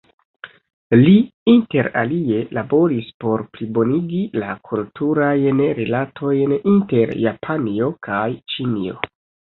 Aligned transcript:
Li 0.99 1.11
inter 1.51 1.89
alie 2.01 2.39
laboris 2.59 3.11
por 3.25 3.43
plibonigi 3.57 4.23
la 4.45 4.49
kulturajn 4.71 5.61
rilatojn 5.81 6.59
inter 6.75 7.17
Japanio 7.29 7.95
kaj 8.09 8.27
Ĉinio. 8.55 8.99